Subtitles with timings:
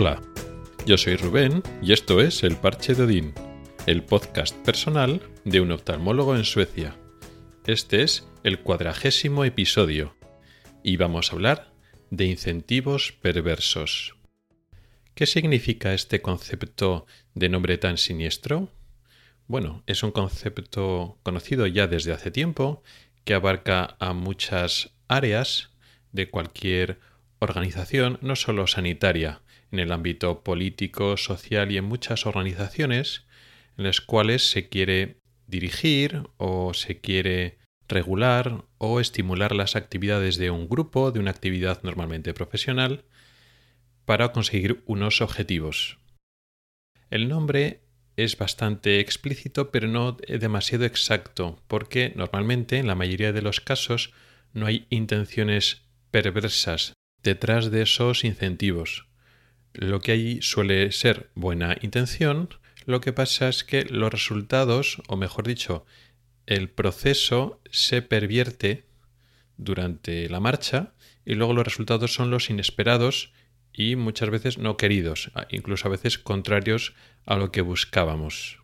[0.00, 0.22] Hola,
[0.86, 3.34] yo soy Rubén y esto es El Parche de Odín,
[3.84, 6.96] el podcast personal de un oftalmólogo en Suecia.
[7.66, 10.14] Este es el cuadragésimo episodio
[10.84, 11.72] y vamos a hablar
[12.10, 14.14] de incentivos perversos.
[15.16, 18.70] ¿Qué significa este concepto de nombre tan siniestro?
[19.48, 22.84] Bueno, es un concepto conocido ya desde hace tiempo
[23.24, 25.70] que abarca a muchas áreas
[26.12, 27.00] de cualquier
[27.40, 33.24] organización, no solo sanitaria, en el ámbito político, social y en muchas organizaciones
[33.76, 37.58] en las cuales se quiere dirigir o se quiere
[37.88, 43.04] regular o estimular las actividades de un grupo, de una actividad normalmente profesional,
[44.04, 45.98] para conseguir unos objetivos.
[47.10, 47.80] El nombre
[48.16, 54.12] es bastante explícito pero no demasiado exacto, porque normalmente en la mayoría de los casos
[54.52, 59.07] no hay intenciones perversas detrás de esos incentivos.
[59.72, 62.48] Lo que hay suele ser buena intención,
[62.86, 65.84] lo que pasa es que los resultados, o mejor dicho,
[66.46, 68.86] el proceso se pervierte
[69.58, 70.94] durante la marcha
[71.26, 73.32] y luego los resultados son los inesperados
[73.72, 76.94] y muchas veces no queridos, incluso a veces contrarios
[77.26, 78.58] a lo que buscábamos.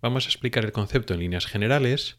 [0.00, 2.18] Vamos a explicar el concepto en líneas generales.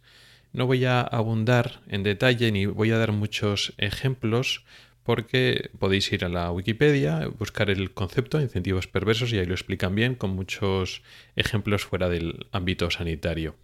[0.54, 4.64] No voy a abundar en detalle ni voy a dar muchos ejemplos
[5.08, 9.54] porque podéis ir a la Wikipedia, buscar el concepto de incentivos perversos y ahí lo
[9.54, 11.02] explican bien con muchos
[11.38, 13.56] ejemplos fuera del ámbito sanitario.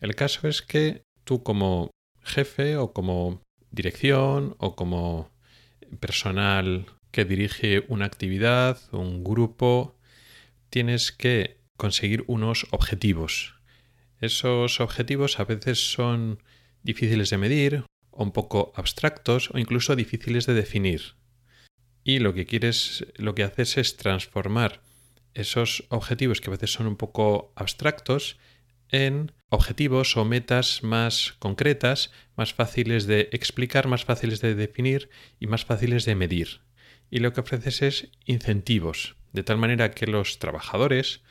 [0.00, 1.92] El caso es que tú como
[2.24, 5.30] jefe o como dirección o como
[6.00, 9.94] personal que dirige una actividad, un grupo,
[10.68, 13.54] tienes que conseguir unos objetivos.
[14.20, 16.42] Esos objetivos a veces son
[16.82, 17.84] difíciles de medir
[18.22, 21.14] un poco abstractos o incluso difíciles de definir.
[22.04, 24.82] Y lo que quieres, lo que haces es transformar
[25.34, 28.38] esos objetivos que a veces son un poco abstractos
[28.88, 35.46] en objetivos o metas más concretas, más fáciles de explicar, más fáciles de definir y
[35.46, 36.60] más fáciles de medir.
[37.10, 41.22] Y lo que ofreces es incentivos, de tal manera que los trabajadores,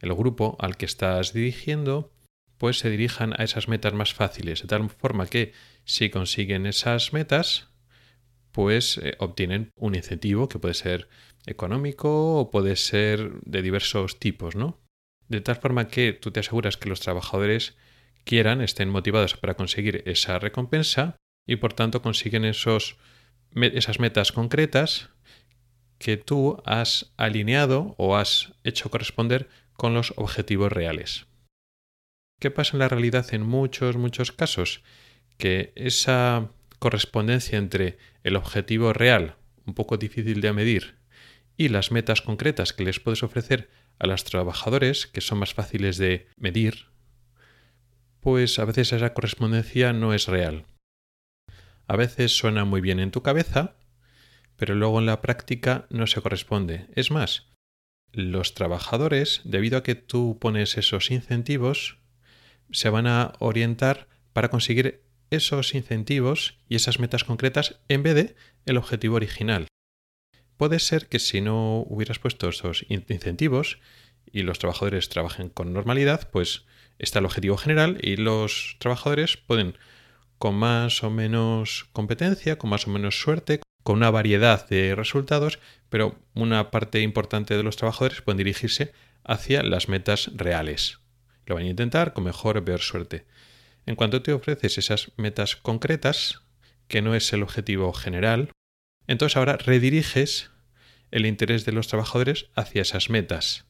[0.00, 2.12] el grupo al que estás dirigiendo,
[2.58, 5.52] pues se dirijan a esas metas más fáciles, de tal forma que
[5.84, 7.68] si consiguen esas metas,
[8.52, 11.08] pues eh, obtienen un incentivo que puede ser
[11.46, 14.80] económico o puede ser de diversos tipos, ¿no?
[15.28, 17.76] De tal forma que tú te aseguras que los trabajadores
[18.24, 22.96] quieran, estén motivados para conseguir esa recompensa y por tanto consiguen esos,
[23.54, 25.10] esas metas concretas
[25.98, 31.26] que tú has alineado o has hecho corresponder con los objetivos reales.
[32.40, 34.82] ¿Qué pasa en la realidad en muchos, muchos casos?
[35.36, 39.36] Que esa correspondencia entre el objetivo real,
[39.66, 40.96] un poco difícil de medir,
[41.56, 45.98] y las metas concretas que les puedes ofrecer a los trabajadores, que son más fáciles
[45.98, 46.86] de medir,
[48.20, 50.64] pues a veces esa correspondencia no es real.
[51.86, 53.76] A veces suena muy bien en tu cabeza,
[54.56, 56.86] pero luego en la práctica no se corresponde.
[56.94, 57.48] Es más,
[58.12, 61.98] los trabajadores, debido a que tú pones esos incentivos,
[62.70, 68.36] se van a orientar para conseguir esos incentivos y esas metas concretas en vez de
[68.66, 69.66] el objetivo original.
[70.56, 73.78] Puede ser que si no hubieras puesto esos incentivos
[74.30, 76.64] y los trabajadores trabajen con normalidad, pues
[76.98, 79.76] está el objetivo general y los trabajadores pueden
[80.38, 85.58] con más o menos competencia, con más o menos suerte, con una variedad de resultados,
[85.88, 88.92] pero una parte importante de los trabajadores pueden dirigirse
[89.24, 91.00] hacia las metas reales.
[91.46, 93.26] Lo van a intentar con mejor o peor suerte.
[93.86, 96.42] En cuanto te ofreces esas metas concretas,
[96.88, 98.50] que no es el objetivo general,
[99.06, 100.50] entonces ahora rediriges
[101.10, 103.66] el interés de los trabajadores hacia esas metas.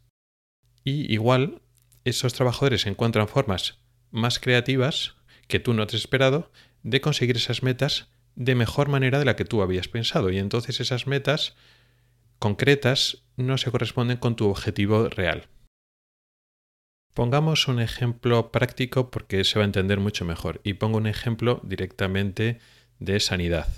[0.84, 1.63] Y igual,
[2.05, 3.78] esos trabajadores encuentran formas
[4.11, 5.16] más creativas
[5.49, 6.51] que tú no te has esperado
[6.83, 10.31] de conseguir esas metas de mejor manera de la que tú habías pensado.
[10.31, 11.55] Y entonces esas metas
[12.39, 15.49] concretas no se corresponden con tu objetivo real.
[17.15, 20.61] Pongamos un ejemplo práctico porque se va a entender mucho mejor.
[20.65, 22.59] Y pongo un ejemplo directamente
[22.99, 23.69] de sanidad.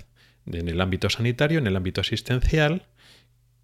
[0.47, 2.87] En el ámbito sanitario, en el ámbito asistencial,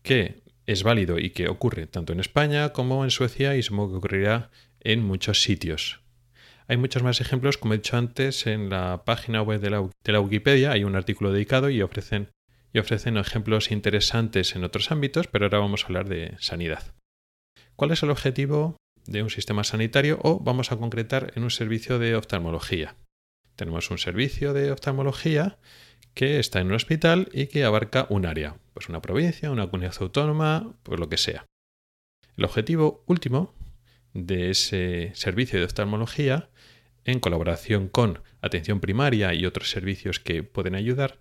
[0.03, 3.97] que es válido y que ocurre tanto en España como en Suecia y supongo que
[3.97, 6.01] ocurrirá en muchos sitios.
[6.67, 10.11] Hay muchos más ejemplos, como he dicho antes, en la página web de la, de
[10.11, 12.29] la Wikipedia hay un artículo dedicado y ofrecen,
[12.73, 16.93] y ofrecen ejemplos interesantes en otros ámbitos, pero ahora vamos a hablar de sanidad.
[17.75, 21.99] ¿Cuál es el objetivo de un sistema sanitario o vamos a concretar en un servicio
[21.99, 22.95] de oftalmología.
[23.55, 25.57] Tenemos un servicio de oftalmología
[26.13, 29.95] que está en un hospital y que abarca un área, pues una provincia, una comunidad
[29.99, 31.45] autónoma, pues lo que sea.
[32.37, 33.53] El objetivo último
[34.13, 36.49] de ese servicio de oftalmología,
[37.05, 41.19] en colaboración con atención primaria y otros servicios que pueden ayudar,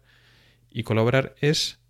[0.70, 1.81] y colaborar es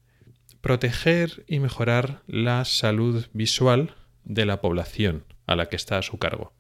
[0.61, 3.95] proteger y mejorar la salud visual
[4.25, 6.55] de la población a la que está a su cargo.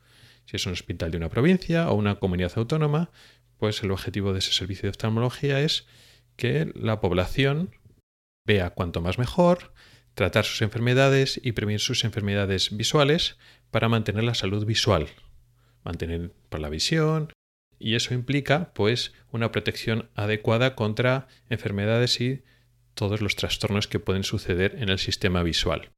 [0.46, 3.10] Si es un hospital de una provincia o una comunidad autónoma,
[3.58, 5.86] pues el objetivo de ese servicio de oftalmología es
[6.36, 7.70] que la población
[8.44, 9.72] vea cuanto más mejor,
[10.14, 13.38] tratar sus enfermedades y prevenir sus enfermedades visuales
[13.70, 15.08] para mantener la salud visual,
[15.84, 17.32] mantener la visión
[17.78, 22.42] y eso implica pues una protección adecuada contra enfermedades y
[22.94, 25.90] todos los trastornos que pueden suceder en el sistema visual.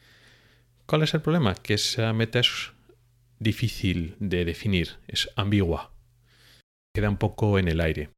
[0.86, 1.54] ¿Cuál es el problema?
[1.54, 2.73] Que esa meta es
[3.38, 5.92] difícil de definir, es ambigua,
[6.94, 8.10] queda un poco en el aire.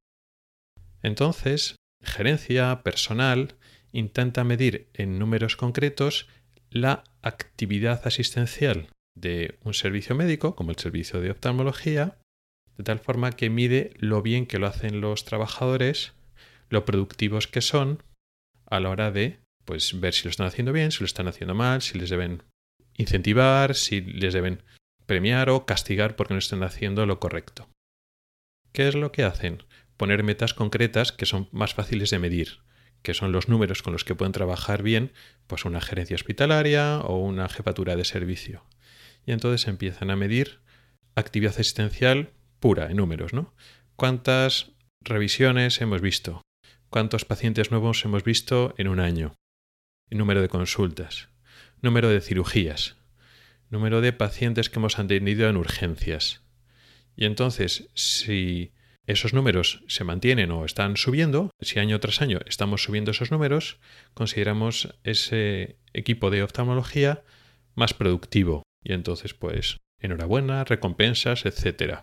[1.02, 3.54] Entonces, gerencia, personal,
[3.92, 6.28] intenta medir en números concretos
[6.70, 12.18] la actividad asistencial de un servicio médico, como el servicio de oftalmología,
[12.76, 16.12] de tal forma que mide lo bien que lo hacen los trabajadores,
[16.68, 18.02] lo productivos que son
[18.66, 21.54] a la hora de pues ver si lo están haciendo bien, si lo están haciendo
[21.54, 22.42] mal, si les deben
[22.96, 24.62] incentivar, si les deben
[25.06, 27.68] premiar o castigar porque no están haciendo lo correcto.
[28.72, 29.62] ¿Qué es lo que hacen?
[29.96, 32.58] Poner metas concretas que son más fáciles de medir,
[33.02, 35.12] que son los números con los que pueden trabajar bien
[35.46, 38.64] pues una gerencia hospitalaria o una jefatura de servicio.
[39.24, 40.60] Y entonces empiezan a medir
[41.14, 43.54] actividad asistencial pura en números, ¿no?
[43.96, 46.42] ¿Cuántas revisiones hemos visto?
[46.90, 49.34] ¿Cuántos pacientes nuevos hemos visto en un año?
[50.10, 51.28] Número de consultas,
[51.80, 52.96] número de cirugías,
[53.70, 56.42] número de pacientes que hemos atendido en urgencias.
[57.16, 58.72] Y entonces, si
[59.06, 63.78] esos números se mantienen o están subiendo, si año tras año estamos subiendo esos números,
[64.14, 67.22] consideramos ese equipo de oftalmología
[67.74, 68.62] más productivo.
[68.82, 72.00] Y entonces, pues, enhorabuena, recompensas, etc.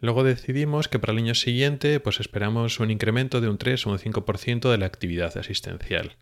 [0.00, 3.90] Luego decidimos que para el año siguiente, pues esperamos un incremento de un 3 o
[3.90, 6.16] un 5% de la actividad asistencial.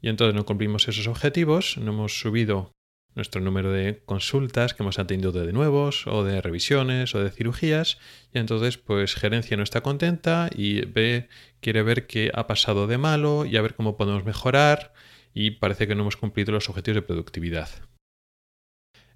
[0.00, 2.72] Y entonces no cumplimos esos objetivos, no hemos subido
[3.16, 7.98] nuestro número de consultas que hemos atendido de nuevos o de revisiones o de cirugías
[8.32, 11.28] y entonces pues gerencia no está contenta y ve
[11.60, 14.92] quiere ver qué ha pasado de malo y a ver cómo podemos mejorar
[15.34, 17.68] y parece que no hemos cumplido los objetivos de productividad.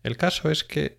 [0.02, 0.98] El caso es que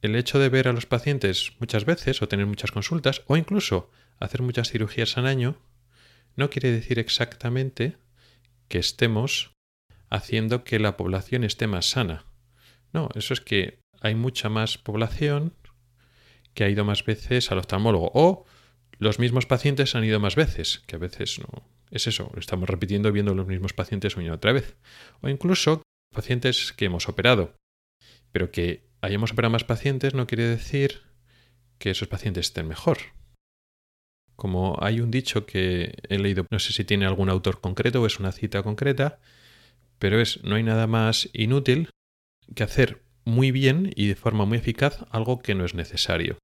[0.00, 3.90] el hecho de ver a los pacientes muchas veces o tener muchas consultas o incluso
[4.18, 5.56] hacer muchas cirugías al año
[6.36, 7.98] no quiere decir exactamente
[8.68, 9.52] que estemos
[10.08, 12.29] haciendo que la población esté más sana.
[12.92, 15.54] No, eso es que hay mucha más población
[16.54, 18.44] que ha ido más veces al oftalmólogo o
[18.98, 21.64] los mismos pacientes han ido más veces, que a veces no.
[21.90, 24.76] Es eso, estamos repitiendo viendo los mismos pacientes una y otra vez.
[25.22, 25.82] O incluso
[26.12, 27.54] pacientes que hemos operado,
[28.32, 31.02] pero que hayamos operado más pacientes no quiere decir
[31.78, 32.98] que esos pacientes estén mejor.
[34.36, 38.06] Como hay un dicho que he leído, no sé si tiene algún autor concreto o
[38.06, 39.18] es una cita concreta,
[39.98, 41.90] pero es no hay nada más inútil
[42.54, 46.38] que hacer muy bien y de forma muy eficaz algo que no es necesario.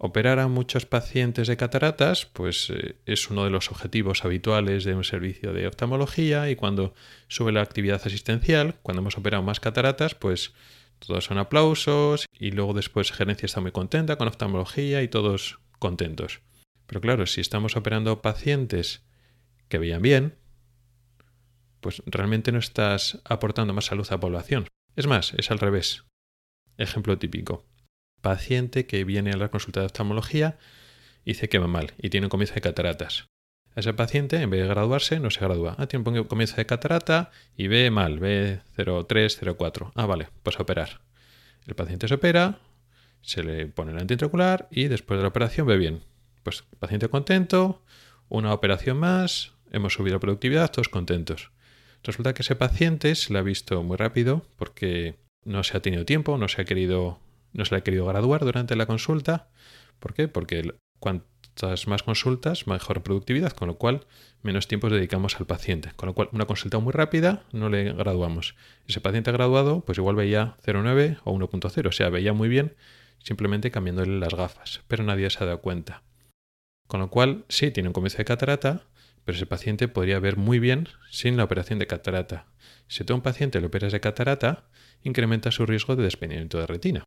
[0.00, 4.94] Operar a muchos pacientes de cataratas, pues eh, es uno de los objetivos habituales de
[4.94, 6.94] un servicio de oftalmología y cuando
[7.26, 10.52] sube la actividad asistencial, cuando hemos operado más cataratas, pues
[11.00, 16.42] todos son aplausos y luego después gerencia está muy contenta con oftalmología y todos contentos.
[16.86, 19.02] Pero claro, si estamos operando pacientes
[19.68, 20.36] que veían bien,
[21.80, 24.68] pues realmente no estás aportando más salud a la población.
[24.98, 26.02] Es más, es al revés.
[26.76, 27.64] Ejemplo típico.
[28.20, 30.58] Paciente que viene a la consulta de oftalmología
[31.24, 33.28] y dice que va mal y tiene un comienzo de cataratas.
[33.76, 35.76] Ese paciente, en vez de graduarse, no se gradúa.
[35.78, 39.92] Ah, tiene un comienzo de catarata y ve mal, ve 0,3, 0,4.
[39.94, 41.00] Ah, vale, pues a operar.
[41.64, 42.58] El paciente se opera,
[43.22, 46.02] se le pone la intraocular y después de la operación ve bien.
[46.42, 47.84] Pues paciente contento,
[48.28, 51.52] una operación más, hemos subido la productividad, todos contentos.
[52.02, 56.04] Resulta que ese paciente se le ha visto muy rápido porque no se ha tenido
[56.04, 57.18] tiempo, no se ha querido,
[57.52, 59.48] no se le ha querido graduar durante la consulta.
[59.98, 60.28] ¿Por qué?
[60.28, 64.06] Porque cuantas más consultas, mejor productividad, con lo cual
[64.42, 65.92] menos tiempo dedicamos al paciente.
[65.96, 68.54] Con lo cual, una consulta muy rápida no le graduamos.
[68.86, 72.76] Ese paciente graduado, pues igual veía 0,9 o 1.0, o sea, veía muy bien
[73.18, 76.02] simplemente cambiándole las gafas, pero nadie se ha dado cuenta.
[76.86, 78.86] Con lo cual, sí, tiene un comienzo de catarata,
[79.28, 82.46] pero ese paciente podría ver muy bien sin la operación de catarata.
[82.86, 84.70] Si tú a un paciente le operas de catarata,
[85.02, 87.04] incrementa su riesgo de desprendimiento de retina.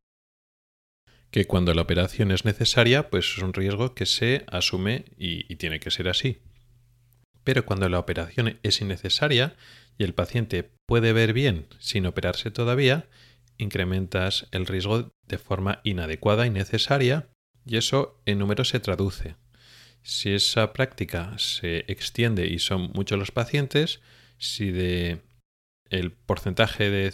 [1.32, 5.56] Que cuando la operación es necesaria, pues es un riesgo que se asume y, y
[5.56, 6.44] tiene que ser así.
[7.44, 9.56] pero cuando la operación es innecesaria
[9.98, 13.08] y el paciente puede ver bien sin operarse todavía,
[13.58, 17.30] incrementas el riesgo de forma inadecuada y necesaria
[17.66, 19.36] y eso en números se traduce.
[20.04, 24.02] Si esa práctica se extiende y son muchos los pacientes,
[24.38, 25.22] si de
[25.90, 27.14] el porcentaje de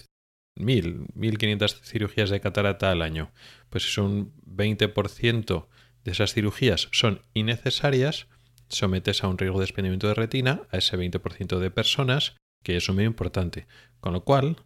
[0.56, 3.32] 1000, 1500 cirugías de catarata al año,
[3.70, 5.68] pues si un 20%
[6.04, 8.28] de esas cirugías son innecesarias,
[8.70, 12.88] sometes a un riesgo de desprendimiento de retina a ese 20% de personas, que es
[12.90, 13.68] un medio importante.
[14.00, 14.58] Con lo cual,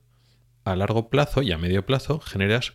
[0.63, 2.73] a largo plazo y a medio plazo generas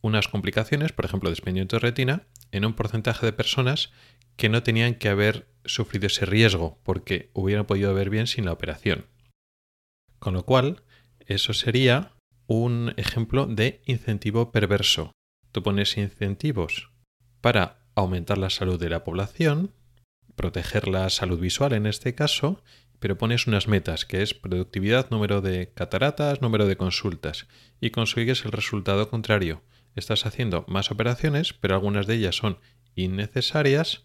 [0.00, 3.90] unas complicaciones, por ejemplo, desprendimiento de retina, en un porcentaje de personas
[4.36, 8.52] que no tenían que haber sufrido ese riesgo porque hubieran podido ver bien sin la
[8.52, 9.06] operación.
[10.18, 10.82] Con lo cual,
[11.26, 12.12] eso sería
[12.46, 15.12] un ejemplo de incentivo perverso.
[15.52, 16.90] Tú pones incentivos
[17.40, 19.72] para aumentar la salud de la población,
[20.34, 22.62] proteger la salud visual en este caso,
[22.98, 27.46] pero pones unas metas que es productividad, número de cataratas, número de consultas,
[27.80, 29.62] y consigues el resultado contrario.
[29.94, 32.58] Estás haciendo más operaciones, pero algunas de ellas son
[32.94, 34.04] innecesarias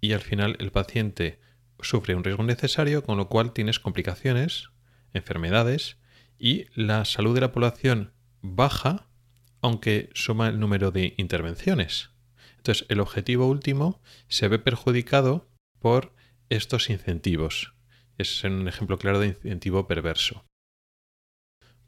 [0.00, 1.40] y al final el paciente
[1.80, 4.70] sufre un riesgo necesario, con lo cual tienes complicaciones,
[5.12, 5.98] enfermedades
[6.38, 9.08] y la salud de la población baja
[9.64, 12.10] aunque suma el número de intervenciones.
[12.58, 15.48] Entonces, el objetivo último se ve perjudicado
[15.78, 16.14] por
[16.50, 17.72] estos incentivos.
[18.18, 20.44] Es un ejemplo claro de incentivo perverso.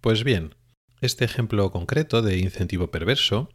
[0.00, 0.54] Pues bien,
[1.02, 3.50] este ejemplo concreto de incentivo perverso,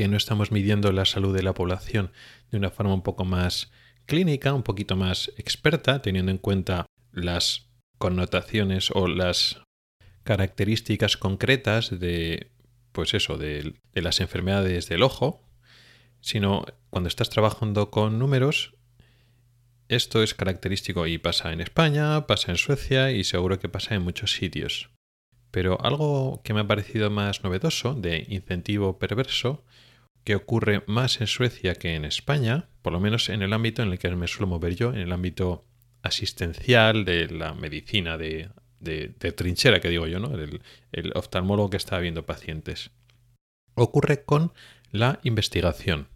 [0.00, 2.10] que no estamos midiendo la salud de la población
[2.50, 3.70] de una forma un poco más
[4.06, 9.60] clínica, un poquito más experta, teniendo en cuenta las connotaciones o las
[10.22, 12.50] características concretas de,
[12.92, 15.46] pues eso, de, las enfermedades del ojo,
[16.22, 18.72] sino cuando estás trabajando con números,
[19.88, 24.02] esto es característico y pasa en España, pasa en Suecia y seguro que pasa en
[24.02, 24.88] muchos sitios.
[25.50, 29.62] Pero algo que me ha parecido más novedoso, de incentivo perverso,
[30.24, 33.92] que ocurre más en Suecia que en España, por lo menos en el ámbito en
[33.92, 35.64] el que me suelo mover yo, en el ámbito
[36.02, 38.50] asistencial de la medicina de
[38.80, 40.34] de, trinchera que digo yo, ¿no?
[40.34, 40.62] El,
[40.92, 42.90] el oftalmólogo que está viendo pacientes.
[43.74, 44.52] Ocurre con
[44.90, 46.08] la investigación.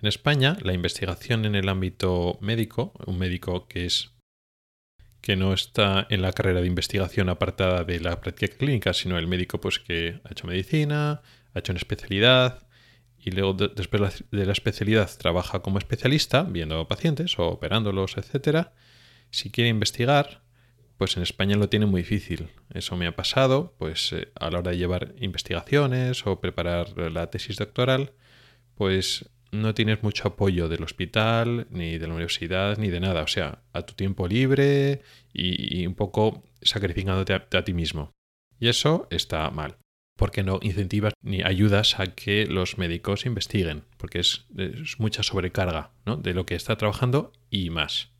[0.00, 4.12] En España, la investigación en el ámbito médico, un médico que es
[5.20, 9.26] que no está en la carrera de investigación apartada de la práctica clínica, sino el
[9.26, 11.20] médico pues que ha hecho medicina,
[11.52, 12.66] ha hecho una especialidad
[13.22, 18.72] y luego después de la especialidad trabaja como especialista viendo pacientes o operándolos, etcétera.
[19.30, 20.42] Si quiere investigar,
[20.96, 22.48] pues en España lo tiene muy difícil.
[22.74, 27.30] Eso me ha pasado, pues eh, a la hora de llevar investigaciones o preparar la
[27.30, 28.12] tesis doctoral,
[28.74, 33.22] pues no tienes mucho apoyo del hospital, ni de la universidad, ni de nada.
[33.22, 38.12] O sea, a tu tiempo libre y, un poco sacrificándote a, ti mismo.
[38.58, 39.76] Y eso está mal,
[40.20, 44.44] porque no incentivas ni ayudas a que los médicos investiguen, porque es,
[44.98, 46.18] mucha sobrecarga ¿no?
[46.18, 48.10] de lo que está trabajando y más.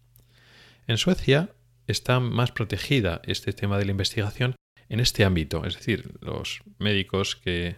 [0.87, 1.51] En Suecia
[1.87, 4.55] está más protegida este tema de la investigación
[4.89, 7.77] en este ámbito, es decir, los médicos que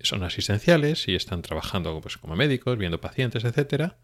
[0.00, 3.94] son asistenciales y están trabajando pues, como médicos, viendo pacientes, etc.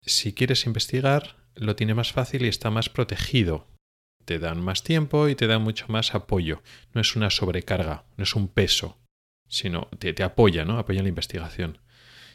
[0.00, 3.66] Si quieres investigar, lo tiene más fácil y está más protegido.
[4.24, 6.62] Te dan más tiempo y te dan mucho más apoyo.
[6.94, 8.96] No es una sobrecarga, no es un peso,
[9.48, 10.78] sino te, te apoya, ¿no?
[10.78, 11.78] Apoya la investigación.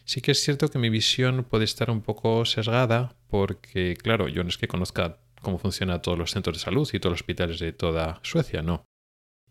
[0.06, 4.44] Sí que es cierto que mi visión puede estar un poco sesgada porque, claro, yo
[4.44, 7.60] no es que conozca cómo funcionan todos los centros de salud y todos los hospitales
[7.60, 8.86] de toda Suecia, no.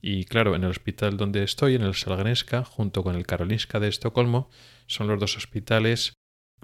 [0.00, 3.88] Y claro, en el hospital donde estoy, en el Salganeska, junto con el Karolinska de
[3.88, 4.50] Estocolmo,
[4.87, 6.14] son los dos hospitales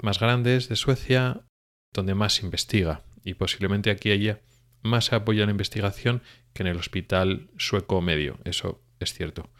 [0.02, 1.44] más grandes de Suecia
[1.92, 3.04] donde más se investiga.
[3.22, 4.40] Y posiblemente aquí haya
[4.82, 8.38] más apoyo a la investigación que en el hospital sueco medio.
[8.44, 9.50] Eso es cierto.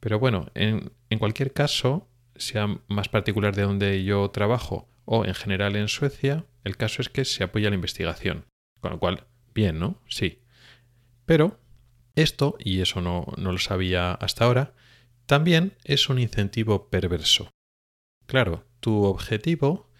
[0.00, 5.34] Pero bueno, en, en cualquier caso, sea más particular de donde yo trabajo o en
[5.34, 8.46] general en Suecia, el caso es que se apoya la investigación.
[8.80, 10.00] Con lo cual, bien, ¿no?
[10.08, 10.42] Sí.
[11.26, 11.60] Pero
[12.14, 14.74] esto, y eso no, no lo sabía hasta ahora,
[15.26, 17.50] también es un incentivo perverso.
[18.26, 19.90] Claro, tu objetivo,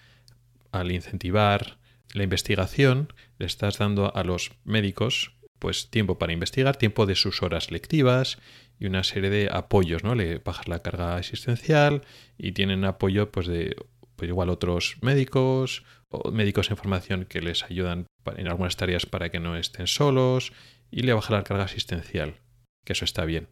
[0.72, 1.78] al incentivar
[2.14, 7.42] la investigación, le estás dando a los médicos pues tiempo para investigar, tiempo de sus
[7.42, 8.38] horas lectivas
[8.80, 10.14] y una serie de apoyos, ¿no?
[10.14, 12.02] Le bajas la carga asistencial
[12.38, 13.76] y tienen apoyo pues de
[14.16, 18.06] pues igual otros médicos o médicos en formación que les ayudan
[18.36, 20.52] en algunas tareas para que no estén solos
[20.90, 22.36] y le baja la carga asistencial,
[22.84, 23.48] que eso está bien.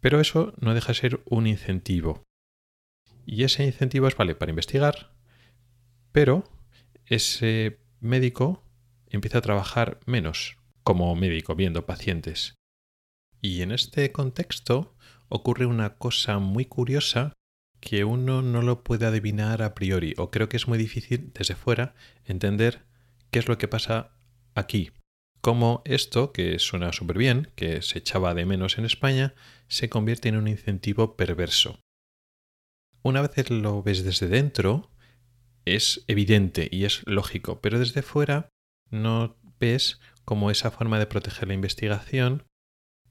[0.00, 2.22] Pero eso no deja de ser un incentivo.
[3.26, 5.12] Y ese incentivo es, vale, para investigar,
[6.12, 6.44] pero
[7.06, 8.64] ese médico
[9.08, 12.54] empieza a trabajar menos, como médico viendo pacientes.
[13.40, 14.94] Y en este contexto
[15.28, 17.32] ocurre una cosa muy curiosa
[17.80, 21.54] que uno no lo puede adivinar a priori, o creo que es muy difícil desde
[21.54, 21.94] fuera
[22.26, 22.82] entender
[23.30, 24.12] qué es lo que pasa
[24.54, 24.90] aquí.
[25.40, 29.34] Cómo esto, que suena súper bien, que se echaba de menos en España,
[29.68, 31.80] se convierte en un incentivo perverso.
[33.02, 34.90] Una vez lo ves desde dentro,
[35.64, 38.50] es evidente y es lógico, pero desde fuera
[38.90, 42.44] no ves cómo esa forma de proteger la investigación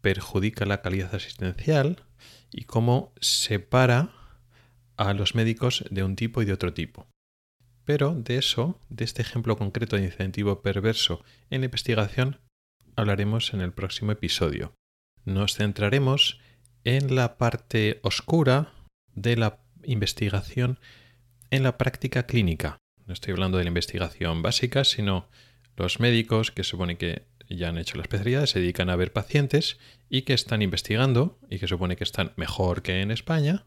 [0.02, 2.04] perjudica la calidad asistencial
[2.52, 4.12] y cómo separa
[4.98, 7.08] a los médicos de un tipo y de otro tipo.
[7.86, 12.40] Pero de eso, de este ejemplo concreto de incentivo perverso en la investigación,
[12.96, 14.74] hablaremos en el próximo episodio.
[15.26, 16.40] Nos centraremos
[16.84, 18.74] en la parte oscura
[19.16, 20.80] de la investigación
[21.50, 22.78] en la práctica clínica.
[23.06, 25.30] No estoy hablando de la investigación básica, sino
[25.76, 27.24] los médicos que supone que
[27.58, 29.78] ya han hecho la especialidad, se dedican a ver pacientes
[30.10, 33.66] y que están investigando y que supone que están mejor que en España,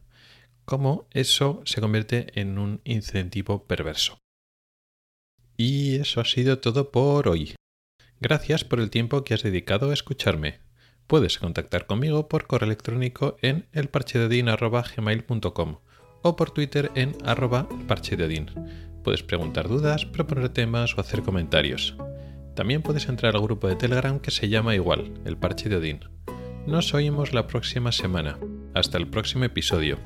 [0.65, 4.19] cómo eso se convierte en un incentivo perverso.
[5.57, 7.55] Y eso ha sido todo por hoy.
[8.21, 10.61] Gracias por el tiempo que has dedicado a escucharme.
[11.07, 15.79] Puedes contactar conmigo por correo electrónico en elparchedodin.gmail.com
[16.23, 17.69] o por Twitter en arroba.
[19.03, 21.97] Puedes preguntar dudas, proponer temas o hacer comentarios.
[22.55, 26.01] También puedes entrar al grupo de Telegram que se llama igual, el Parche de Odín.
[26.67, 28.39] Nos oímos la próxima semana.
[28.75, 29.99] Hasta el próximo episodio.